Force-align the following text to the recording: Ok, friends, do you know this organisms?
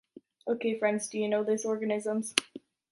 Ok, 0.47 0.65
friends, 0.79 1.07
do 1.09 1.19
you 1.19 1.29
know 1.29 1.43
this 1.43 1.63
organisms? 1.63 2.33